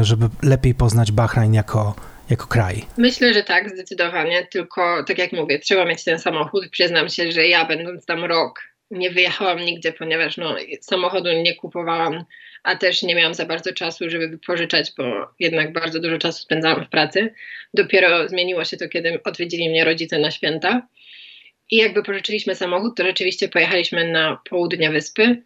żeby 0.02 0.28
lepiej 0.42 0.74
poznać 0.74 1.12
Bahrain 1.12 1.54
jako, 1.54 1.94
jako 2.30 2.46
kraj? 2.46 2.84
Myślę, 2.98 3.34
że 3.34 3.42
tak, 3.42 3.70
zdecydowanie. 3.70 4.46
Tylko, 4.52 5.04
tak 5.08 5.18
jak 5.18 5.32
mówię, 5.32 5.58
trzeba 5.58 5.84
mieć 5.84 6.04
ten 6.04 6.18
samochód. 6.18 6.68
Przyznam 6.70 7.08
się, 7.08 7.32
że 7.32 7.46
ja, 7.46 7.64
będąc 7.64 8.06
tam 8.06 8.24
rok, 8.24 8.60
nie 8.90 9.10
wyjechałam 9.10 9.64
nigdzie, 9.64 9.92
ponieważ 9.92 10.36
no, 10.36 10.56
samochodu 10.80 11.32
nie 11.32 11.54
kupowałam, 11.54 12.24
a 12.62 12.76
też 12.76 13.02
nie 13.02 13.14
miałam 13.14 13.34
za 13.34 13.46
bardzo 13.46 13.72
czasu, 13.72 14.10
żeby 14.10 14.28
wypożyczać, 14.28 14.92
bo 14.98 15.04
jednak 15.38 15.72
bardzo 15.72 16.00
dużo 16.00 16.18
czasu 16.18 16.42
spędzałam 16.42 16.84
w 16.84 16.88
pracy. 16.88 17.34
Dopiero 17.74 18.28
zmieniło 18.28 18.64
się 18.64 18.76
to, 18.76 18.88
kiedy 18.88 19.22
odwiedzili 19.24 19.70
mnie 19.70 19.84
rodzice 19.84 20.18
na 20.18 20.30
święta. 20.30 20.88
I 21.70 21.76
jakby 21.76 22.02
pożyczyliśmy 22.02 22.54
samochód, 22.54 22.96
to 22.96 23.04
rzeczywiście 23.04 23.48
pojechaliśmy 23.48 24.12
na 24.12 24.40
południe 24.50 24.90
wyspy. 24.90 25.42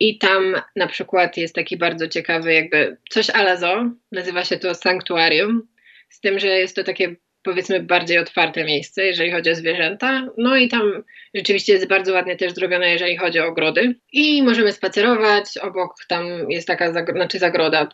I 0.00 0.18
tam 0.18 0.54
na 0.76 0.86
przykład 0.86 1.36
jest 1.36 1.54
taki 1.54 1.76
bardzo 1.76 2.08
ciekawy, 2.08 2.54
jakby 2.54 2.96
coś 3.10 3.30
ala 3.30 3.56
zoo, 3.56 3.90
nazywa 4.12 4.44
się 4.44 4.56
to 4.56 4.74
sanktuarium, 4.74 5.68
z 6.08 6.20
tym, 6.20 6.38
że 6.38 6.48
jest 6.48 6.76
to 6.76 6.84
takie 6.84 7.16
powiedzmy 7.46 7.80
bardziej 7.80 8.18
otwarte 8.18 8.64
miejsce, 8.64 9.04
jeżeli 9.04 9.30
chodzi 9.32 9.50
o 9.50 9.54
zwierzęta. 9.54 10.28
No 10.38 10.56
i 10.56 10.68
tam 10.68 11.02
rzeczywiście 11.34 11.72
jest 11.72 11.88
bardzo 11.88 12.12
ładnie 12.12 12.36
też 12.36 12.52
zrobione, 12.52 12.90
jeżeli 12.90 13.16
chodzi 13.16 13.40
o 13.40 13.46
ogrody. 13.46 13.94
I 14.12 14.42
możemy 14.42 14.72
spacerować, 14.72 15.58
obok 15.62 15.94
tam 16.08 16.50
jest 16.50 16.66
taka 16.66 16.92
zagro 16.92 17.14
znaczy 17.14 17.38
zagroda. 17.38 17.88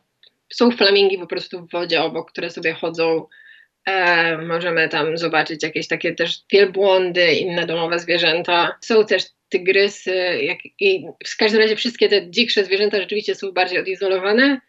Są 0.52 0.70
flamingi 0.70 1.18
po 1.18 1.26
prostu 1.26 1.66
w 1.66 1.70
wodzie 1.70 2.02
obok, 2.02 2.32
które 2.32 2.50
sobie 2.50 2.72
chodzą. 2.72 3.26
E, 3.86 4.38
możemy 4.38 4.88
tam 4.88 5.18
zobaczyć 5.18 5.62
jakieś 5.62 5.88
takie 5.88 6.14
też 6.14 6.40
wielbłądy, 6.52 7.32
inne 7.32 7.66
domowe 7.66 7.98
zwierzęta. 7.98 8.78
Są 8.80 9.06
też 9.06 9.22
tygrysy 9.48 10.14
jak, 10.42 10.58
i 10.80 11.06
w 11.26 11.36
każdym 11.36 11.60
razie 11.60 11.76
wszystkie 11.76 12.08
te 12.08 12.30
dziksze 12.30 12.64
zwierzęta 12.64 13.00
rzeczywiście 13.00 13.34
są 13.34 13.52
bardziej 13.52 13.78
odizolowane 13.78 14.60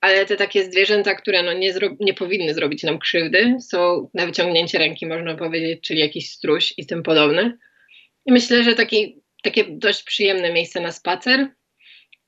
ale 0.00 0.26
te 0.26 0.36
takie 0.36 0.64
zwierzęta, 0.64 1.14
które 1.14 1.42
no 1.42 1.52
nie, 1.52 1.74
nie 2.00 2.14
powinny 2.14 2.54
zrobić 2.54 2.82
nam 2.82 2.98
krzywdy, 2.98 3.56
są 3.60 4.10
na 4.14 4.26
wyciągnięcie 4.26 4.78
ręki, 4.78 5.06
można 5.06 5.36
powiedzieć, 5.36 5.80
czyli 5.80 6.00
jakiś 6.00 6.30
struś 6.30 6.74
i 6.76 6.86
tym 6.86 7.02
podobne. 7.02 7.58
I 8.26 8.32
myślę, 8.32 8.62
że 8.62 8.74
taki, 8.74 9.22
takie 9.42 9.64
dość 9.68 10.02
przyjemne 10.02 10.52
miejsce 10.52 10.80
na 10.80 10.92
spacer. 10.92 11.48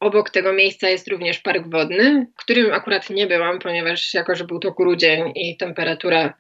Obok 0.00 0.30
tego 0.30 0.52
miejsca 0.52 0.88
jest 0.88 1.08
również 1.08 1.38
park 1.38 1.70
wodny, 1.70 2.26
w 2.38 2.42
którym 2.42 2.72
akurat 2.72 3.10
nie 3.10 3.26
byłam, 3.26 3.58
ponieważ 3.58 4.14
jako, 4.14 4.34
że 4.34 4.44
był 4.44 4.58
to 4.58 4.72
grudzień 4.72 5.32
i 5.34 5.56
temperatura 5.56 6.34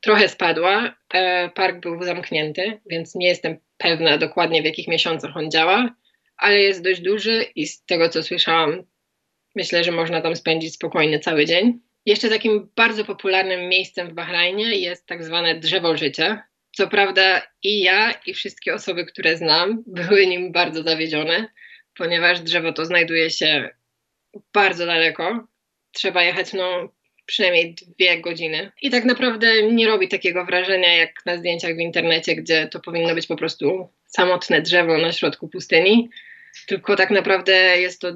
trochę 0.00 0.28
spadła, 0.28 0.94
e, 1.14 1.48
park 1.48 1.80
był 1.80 2.02
zamknięty, 2.02 2.80
więc 2.90 3.14
nie 3.14 3.28
jestem 3.28 3.56
pewna 3.78 4.18
dokładnie 4.18 4.62
w 4.62 4.64
jakich 4.64 4.88
miesiącach 4.88 5.36
on 5.36 5.50
działa, 5.50 5.94
ale 6.36 6.58
jest 6.58 6.84
dość 6.84 7.00
duży 7.00 7.44
i 7.54 7.66
z 7.66 7.84
tego 7.84 8.08
co 8.08 8.22
słyszałam, 8.22 8.82
Myślę, 9.56 9.84
że 9.84 9.92
można 9.92 10.20
tam 10.20 10.36
spędzić 10.36 10.74
spokojnie 10.74 11.18
cały 11.18 11.46
dzień. 11.46 11.80
Jeszcze 12.06 12.28
takim 12.28 12.70
bardzo 12.76 13.04
popularnym 13.04 13.68
miejscem 13.68 14.08
w 14.08 14.12
Bahrajnie 14.12 14.76
jest 14.76 15.06
tak 15.06 15.24
zwane 15.24 15.54
drzewo 15.54 15.96
życia. 15.96 16.42
Co 16.72 16.88
prawda 16.88 17.42
i 17.62 17.80
ja, 17.82 18.12
i 18.26 18.34
wszystkie 18.34 18.74
osoby, 18.74 19.06
które 19.06 19.36
znam, 19.36 19.82
były 19.86 20.26
nim 20.26 20.52
bardzo 20.52 20.82
zawiedzione, 20.82 21.48
ponieważ 21.96 22.40
drzewo 22.40 22.72
to 22.72 22.84
znajduje 22.84 23.30
się 23.30 23.68
bardzo 24.54 24.86
daleko. 24.86 25.46
Trzeba 25.92 26.22
jechać 26.22 26.52
no, 26.52 26.92
przynajmniej 27.26 27.74
dwie 27.74 28.20
godziny. 28.20 28.72
I 28.82 28.90
tak 28.90 29.04
naprawdę 29.04 29.62
nie 29.62 29.86
robi 29.86 30.08
takiego 30.08 30.44
wrażenia 30.44 30.94
jak 30.94 31.26
na 31.26 31.36
zdjęciach 31.36 31.76
w 31.76 31.78
internecie, 31.78 32.36
gdzie 32.36 32.68
to 32.68 32.80
powinno 32.80 33.14
być 33.14 33.26
po 33.26 33.36
prostu 33.36 33.88
samotne 34.06 34.62
drzewo 34.62 34.98
na 34.98 35.12
środku 35.12 35.48
pustyni. 35.48 36.10
Tylko 36.66 36.96
tak 36.96 37.10
naprawdę 37.10 37.80
jest 37.80 38.00
to 38.00 38.12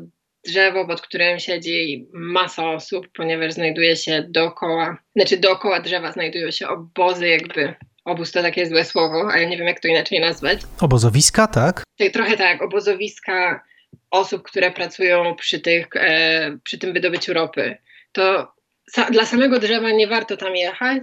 drzewo, 0.46 0.86
pod 0.86 1.00
którym 1.00 1.38
siedzi 1.38 2.08
masa 2.12 2.70
osób, 2.70 3.08
ponieważ 3.16 3.52
znajduje 3.52 3.96
się 3.96 4.24
dookoła, 4.28 4.98
znaczy 5.16 5.36
dookoła 5.36 5.80
drzewa 5.80 6.12
znajdują 6.12 6.50
się 6.50 6.68
obozy 6.68 7.28
jakby, 7.28 7.74
obóz 8.04 8.32
to 8.32 8.42
takie 8.42 8.66
złe 8.66 8.84
słowo, 8.84 9.28
ale 9.32 9.46
nie 9.46 9.56
wiem 9.56 9.66
jak 9.66 9.80
to 9.80 9.88
inaczej 9.88 10.20
nazwać. 10.20 10.58
Obozowiska, 10.80 11.46
tak? 11.46 11.82
tak 11.98 12.12
trochę 12.12 12.36
tak, 12.36 12.62
obozowiska 12.62 13.64
osób, 14.10 14.42
które 14.42 14.70
pracują 14.70 15.34
przy, 15.34 15.60
tych, 15.60 15.86
e, 15.94 16.58
przy 16.64 16.78
tym 16.78 16.92
wydobyciu 16.92 17.32
ropy. 17.32 17.76
To 18.12 18.52
sa 18.90 19.10
dla 19.10 19.26
samego 19.26 19.58
drzewa 19.58 19.90
nie 19.90 20.06
warto 20.06 20.36
tam 20.36 20.56
jechać, 20.56 21.02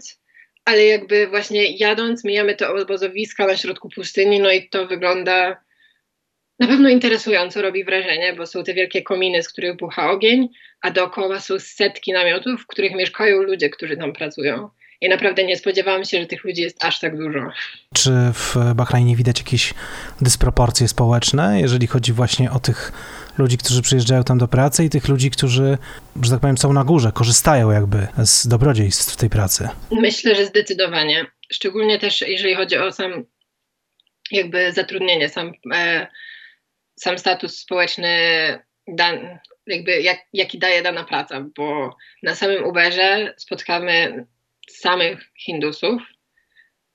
ale 0.66 0.86
jakby 0.86 1.28
właśnie 1.28 1.78
jadąc 1.78 2.24
mijamy 2.24 2.56
te 2.56 2.70
obozowiska 2.70 3.48
na 3.48 3.58
środku 3.58 3.90
pustyni, 3.90 4.40
no 4.40 4.52
i 4.52 4.70
to 4.70 4.88
wygląda 4.88 5.58
na 6.62 6.68
pewno 6.68 6.90
interesująco 6.90 7.62
robi 7.62 7.84
wrażenie, 7.84 8.34
bo 8.34 8.46
są 8.46 8.64
te 8.64 8.74
wielkie 8.74 9.02
kominy, 9.02 9.44
z 9.44 9.50
których 9.50 9.78
bucha 9.78 10.12
ogień, 10.12 10.50
a 10.82 10.92
dookoła 10.92 11.40
są 11.40 11.60
setki 11.60 12.14
namiotów, 12.14 12.62
w 12.62 12.68
których 12.68 12.96
mieszkają 12.96 13.42
ludzie, 13.42 13.70
którzy 13.70 13.98
tam 13.98 14.14
pracują. 14.14 14.70
I 15.02 15.10
naprawdę 15.10 15.44
nie 15.44 15.58
spodziewałam 15.58 16.06
się, 16.06 16.20
że 16.20 16.26
tych 16.26 16.44
ludzi 16.44 16.62
jest 16.62 16.86
aż 16.86 17.00
tak 17.00 17.18
dużo. 17.18 17.40
Czy 17.96 18.12
w 18.34 18.56
Bahrajnie 18.76 19.16
widać 19.16 19.40
jakieś 19.40 19.74
dysproporcje 20.22 20.88
społeczne, 20.88 21.62
jeżeli 21.62 21.88
chodzi 21.88 22.14
właśnie 22.14 22.52
o 22.52 22.60
tych 22.60 22.92
ludzi, 23.38 23.58
którzy 23.58 23.82
przyjeżdżają 23.82 24.24
tam 24.24 24.38
do 24.38 24.48
pracy 24.48 24.86
i 24.86 24.90
tych 24.90 25.08
ludzi, 25.08 25.32
którzy, 25.32 25.78
że 26.22 26.32
tak 26.32 26.40
powiem, 26.40 26.58
są 26.58 26.74
na 26.74 26.84
górze, 26.84 27.12
korzystają 27.14 27.72
jakby 27.72 28.08
z 28.26 28.48
dobrodziejstw 28.48 29.18
tej 29.18 29.30
pracy? 29.30 29.70
Myślę, 29.92 30.36
że 30.36 30.46
zdecydowanie. 30.46 31.26
Szczególnie 31.52 32.00
też 32.00 32.22
jeżeli 32.22 32.56
chodzi 32.56 32.78
o 32.78 32.92
sam 32.92 33.26
jakby 34.32 34.72
zatrudnienie, 34.72 35.30
sam 35.30 35.52
e, 35.74 36.08
sam 37.02 37.18
status 37.18 37.60
społeczny, 37.60 38.18
jakby 39.68 40.02
jak, 40.02 40.20
jaki 40.34 40.60
daje 40.60 40.82
dana 40.82 41.04
praca, 41.04 41.46
bo 41.58 41.98
na 42.24 42.36
samym 42.36 42.64
Uberze 42.64 43.34
spotkamy 43.38 44.26
samych 44.70 45.20
Hindusów. 45.38 46.02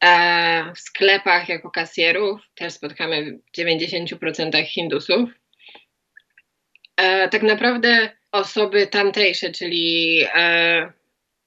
E, 0.05 0.73
w 0.75 0.79
sklepach 0.79 1.49
jako 1.49 1.71
kasjerów 1.71 2.41
też 2.55 2.73
spotkamy 2.73 3.39
w 3.55 3.59
90% 3.59 4.65
Hindusów. 4.65 5.31
E, 6.97 7.29
tak 7.29 7.43
naprawdę 7.43 8.11
osoby 8.33 8.87
tamtejsze, 8.87 9.53
czyli 9.53 10.21
e, 10.35 10.93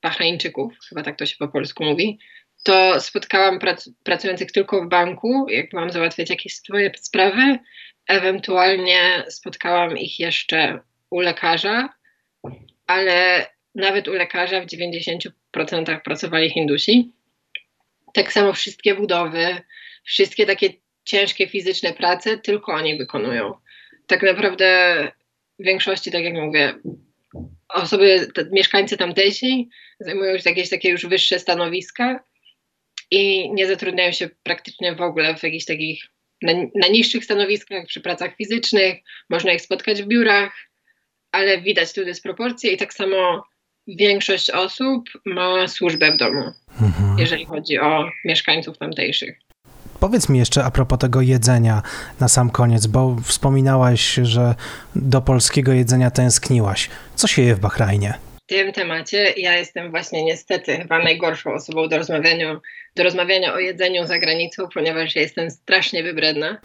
Bahrajńczyków, 0.03 0.73
chyba 0.89 1.03
tak 1.03 1.17
to 1.17 1.25
się 1.25 1.35
po 1.39 1.47
polsku 1.47 1.83
mówi, 1.83 2.19
to 2.63 3.01
spotkałam 3.01 3.59
prac, 3.59 3.89
pracujących 4.03 4.51
tylko 4.51 4.85
w 4.85 4.89
banku, 4.89 5.45
jak 5.49 5.73
mam 5.73 5.91
załatwiać 5.91 6.29
jakieś 6.29 6.55
swoje 6.55 6.91
sprawy, 6.97 7.59
Ewentualnie 8.09 9.23
spotkałam 9.27 9.97
ich 9.97 10.19
jeszcze 10.19 10.79
u 11.09 11.19
lekarza, 11.19 11.89
ale 12.87 13.45
nawet 13.75 14.07
u 14.07 14.13
lekarza 14.13 14.61
w 14.61 14.65
90% 14.65 16.01
pracowali 16.01 16.49
Hindusi. 16.49 17.11
Tak 18.13 18.33
samo 18.33 18.53
wszystkie 18.53 18.95
budowy, 18.95 19.61
wszystkie 20.03 20.45
takie 20.45 20.69
ciężkie 21.03 21.47
fizyczne 21.47 21.93
prace 21.93 22.37
tylko 22.37 22.73
oni 22.73 22.97
wykonują. 22.97 23.53
Tak 24.07 24.23
naprawdę 24.23 24.67
w 25.59 25.63
większości, 25.63 26.11
tak 26.11 26.23
jak 26.23 26.33
mówię, 26.33 26.73
osoby, 27.67 28.27
mieszkańcy 28.51 28.97
tamtejsi 28.97 29.69
zajmują 29.99 30.37
się 30.37 30.49
jakieś 30.49 30.69
takie 30.69 30.89
już 30.89 31.05
wyższe 31.05 31.39
stanowiska 31.39 32.23
i 33.11 33.51
nie 33.51 33.67
zatrudniają 33.67 34.11
się 34.11 34.29
praktycznie 34.43 34.95
w 34.95 35.01
ogóle 35.01 35.35
w 35.35 35.43
jakichś 35.43 35.65
takich 35.65 36.03
na, 36.41 36.53
na 36.75 36.87
niższych 36.87 37.25
stanowiskach, 37.25 37.85
przy 37.85 38.01
pracach 38.01 38.35
fizycznych, 38.35 38.97
można 39.29 39.53
ich 39.53 39.61
spotkać 39.61 40.03
w 40.03 40.07
biurach, 40.07 40.51
ale 41.31 41.61
widać 41.61 41.93
tu 41.93 42.05
dysproporcje 42.05 42.71
i 42.71 42.77
tak 42.77 42.93
samo 42.93 43.43
większość 43.87 44.49
osób 44.49 45.09
ma 45.25 45.67
służbę 45.67 46.11
w 46.11 46.17
domu, 46.17 46.51
mhm. 46.81 47.19
jeżeli 47.19 47.45
chodzi 47.45 47.79
o 47.79 48.09
mieszkańców 48.25 48.77
tamtejszych. 48.77 49.39
Powiedz 49.99 50.29
mi 50.29 50.39
jeszcze 50.39 50.63
a 50.63 50.71
propos 50.71 50.99
tego 50.99 51.21
jedzenia 51.21 51.81
na 52.19 52.27
sam 52.27 52.49
koniec, 52.49 52.87
bo 52.87 53.15
wspominałaś, 53.23 54.19
że 54.23 54.55
do 54.95 55.21
polskiego 55.21 55.71
jedzenia 55.73 56.11
tęskniłaś. 56.11 56.89
Co 57.15 57.27
się 57.27 57.41
je 57.41 57.55
w 57.55 57.59
Bahrajnie? 57.59 58.28
W 58.49 58.51
tym 58.51 58.73
temacie 58.73 59.33
ja 59.37 59.57
jestem 59.57 59.91
właśnie 59.91 60.23
niestety 60.23 60.77
chyba 60.77 60.99
najgorszą 60.99 61.53
osobą 61.53 61.87
do 61.87 61.97
rozmawiania, 61.97 62.59
do 62.95 63.03
rozmawiania 63.03 63.53
o 63.53 63.59
jedzeniu 63.59 64.07
za 64.07 64.19
granicą, 64.19 64.67
ponieważ 64.73 65.15
ja 65.15 65.21
jestem 65.21 65.51
strasznie 65.51 66.03
wybredna 66.03 66.61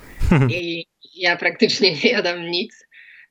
i 0.51 0.87
ja 1.15 1.37
praktycznie 1.37 1.93
nie 1.93 2.11
jadam 2.11 2.51
nic, 2.51 2.87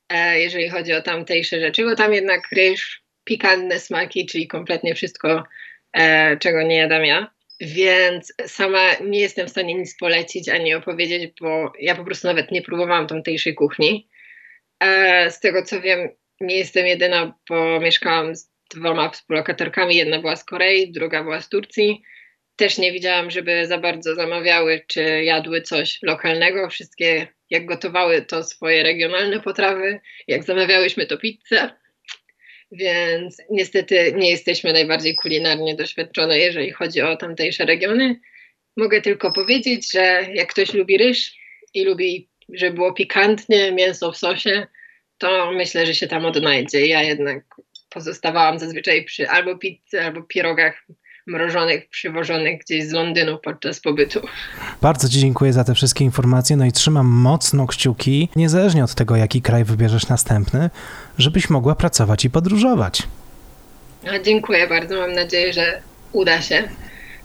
e, 0.10 0.40
jeżeli 0.40 0.70
chodzi 0.70 0.94
o 0.94 1.02
tamtejsze 1.02 1.60
rzeczy, 1.60 1.86
bo 1.86 1.96
tam 1.96 2.14
jednak 2.14 2.42
ryż, 2.52 3.04
pikantne 3.24 3.80
smaki, 3.80 4.26
czyli 4.26 4.48
kompletnie 4.48 4.96
wszystko, 4.96 5.44
e, 5.94 6.38
czego 6.38 6.64
nie 6.64 6.78
jadam 6.78 7.06
ja. 7.06 7.32
Więc 7.62 8.34
sama 8.46 8.90
nie 9.06 9.20
jestem 9.20 9.48
w 9.48 9.52
stanie 9.52 9.74
nic 9.74 9.98
polecić 9.98 10.50
ani 10.50 10.74
opowiedzieć, 10.74 11.32
bo 11.42 11.74
ja 11.80 11.96
po 11.96 12.04
prostu 12.04 12.28
nawet 12.28 12.52
nie 12.52 12.62
próbowałam 12.62 13.08
tamtejszej 13.08 13.56
kuchni. 13.56 14.08
E, 14.80 15.32
z 15.32 15.40
tego 15.40 15.64
co 15.64 15.82
wiem, 15.82 16.10
nie 16.42 16.58
jestem 16.58 16.88
jedyna, 16.88 17.34
bo 17.50 17.80
mieszkałam 17.80 18.36
z 18.36 18.52
dwoma 18.76 19.10
współlokatorkami. 19.10 19.96
Jedna 19.96 20.20
była 20.20 20.36
z 20.36 20.46
Korei, 20.46 20.92
druga 20.92 21.24
była 21.24 21.42
z 21.42 21.50
Turcji. 21.50 22.04
Też 22.56 22.78
nie 22.78 22.92
widziałam, 22.92 23.32
żeby 23.32 23.68
za 23.68 23.78
bardzo 23.78 24.16
zamawiały 24.16 24.82
czy 24.88 25.24
jadły 25.24 25.62
coś 25.62 26.00
lokalnego. 26.02 26.70
Wszystkie, 26.70 27.28
jak 27.50 27.66
gotowały, 27.66 28.22
to 28.22 28.44
swoje 28.44 28.84
regionalne 28.84 29.40
potrawy. 29.40 30.00
Jak 30.28 30.44
zamawiałyśmy, 30.44 31.06
to 31.06 31.18
pizzę 31.18 31.70
więc 32.74 33.38
niestety 33.50 34.14
nie 34.18 34.30
jesteśmy 34.30 34.74
najbardziej 34.74 35.16
kulinarnie 35.16 35.76
doświadczone, 35.76 36.40
jeżeli 36.40 36.72
chodzi 36.72 37.02
o 37.02 37.18
tamtejsze 37.18 37.66
regiony. 37.66 38.20
Mogę 38.78 39.02
tylko 39.02 39.32
powiedzieć, 39.32 39.92
że 39.92 40.28
jak 40.34 40.50
ktoś 40.50 40.74
lubi 40.74 40.98
ryż 40.98 41.36
i 41.74 41.84
lubi, 41.84 42.30
żeby 42.50 42.76
było 42.76 42.94
pikantnie, 42.94 43.72
mięso 43.72 44.12
w 44.12 44.18
sosie, 44.18 44.68
to 45.18 45.52
myślę, 45.52 45.86
że 45.86 45.96
się 45.96 46.08
tam 46.08 46.26
odnajdzie. 46.26 46.88
Ja 46.88 47.04
jednak 47.04 47.44
pozostawałam 47.90 48.60
zazwyczaj 48.60 49.04
przy 49.04 49.30
albo 49.30 49.58
pizzy, 49.58 50.02
albo 50.02 50.22
pierogach 50.22 50.86
mrożonych, 51.28 51.90
przywożonych 51.90 52.60
gdzieś 52.62 52.88
z 52.88 52.92
Londynu 52.92 53.38
podczas 53.38 53.80
pobytu. 53.80 54.20
Bardzo 54.82 55.10
Ci 55.10 55.20
dziękuję 55.20 55.54
za 55.54 55.64
te 55.64 55.76
wszystkie 55.76 56.06
informacje, 56.06 56.56
no 56.56 56.66
i 56.66 56.72
trzymam 56.72 57.08
mocno 57.08 57.68
kciuki, 57.68 58.30
niezależnie 58.36 58.84
od 58.84 58.96
tego, 58.96 59.16
jaki 59.16 59.42
kraj 59.42 59.64
wybierzesz 59.64 60.08
następny, 60.08 60.70
żebyś 61.18 61.50
mogła 61.50 61.76
pracować 61.76 62.26
i 62.26 62.30
podróżować. 62.30 63.04
Dziękuję 64.24 64.68
bardzo, 64.68 64.96
mam 64.96 65.14
nadzieję, 65.14 65.54
że 65.54 65.82
uda 66.12 66.42
się, 66.42 66.64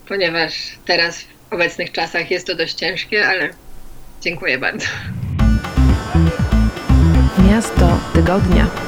ponieważ 0.09 0.55
teraz 0.85 1.21
w 1.21 1.53
obecnych 1.53 1.93
czasach 1.93 2.31
jest 2.31 2.47
to 2.47 2.55
dość 2.55 2.75
ciężkie, 2.75 3.29
ale 3.29 3.51
dziękuję 4.21 4.59
bardzo. 4.59 4.87
Miasto 7.49 7.89
tygodnia. 8.13 8.88